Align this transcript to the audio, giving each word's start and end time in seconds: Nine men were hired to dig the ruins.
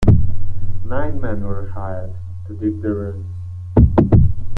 Nine 0.83 1.21
men 1.21 1.43
were 1.43 1.69
hired 1.75 2.15
to 2.47 2.55
dig 2.55 2.81
the 2.81 2.89
ruins. 2.89 4.47